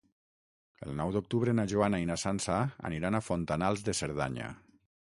El 0.87 0.95
nou 1.01 1.11
d'octubre 1.17 1.53
na 1.59 1.67
Joana 1.75 2.01
i 2.05 2.09
na 2.13 2.17
Sança 2.23 2.57
aniran 2.91 3.21
a 3.21 3.25
Fontanals 3.31 3.89
de 3.91 3.99
Cerdanya. 4.05 4.53